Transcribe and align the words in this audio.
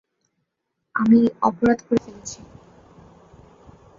আমি 0.95 1.19
অপরাধ 1.41 1.79
করে 1.81 1.99
ফেলেছি। 2.05 2.39